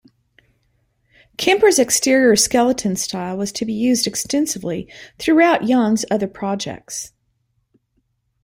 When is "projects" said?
6.25-7.13